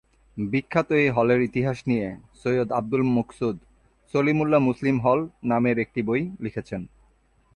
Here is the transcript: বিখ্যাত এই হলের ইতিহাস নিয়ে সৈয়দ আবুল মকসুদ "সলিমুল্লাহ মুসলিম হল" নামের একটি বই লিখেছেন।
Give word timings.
বিখ্যাত 0.37 0.87
এই 0.91 1.09
হলের 1.09 1.39
ইতিহাস 1.41 1.77
নিয়ে 1.87 2.07
সৈয়দ 2.41 2.69
আবুল 2.71 3.03
মকসুদ 3.15 3.57
"সলিমুল্লাহ 4.13 4.59
মুসলিম 4.59 4.95
হল" 4.99 5.19
নামের 5.43 5.77
একটি 5.79 6.01
বই 6.01 6.21
লিখেছেন। 6.39 6.81